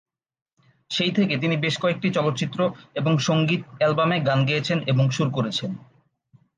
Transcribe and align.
সেই 0.89 1.11
থেকে 1.11 1.33
তিনি 1.37 1.55
বেশ 1.57 1.75
কয়েকটি 1.77 2.07
চলচ্চিত্র 2.11 2.59
এবং 2.95 3.13
সংগীত 3.19 3.61
অ্যালবামে 3.77 4.17
গান 4.19 4.39
গেয়েছেন 4.45 4.77
এবং 4.87 5.05
সুর 5.09 5.27
করেছেন। 5.31 5.71